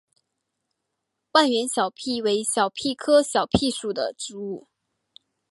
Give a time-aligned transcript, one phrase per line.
[1.33, 4.67] 万源小檗为小檗科小檗属的植物。